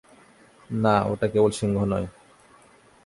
[0.69, 2.07] না, ওটা কেবল সিংহ নয়।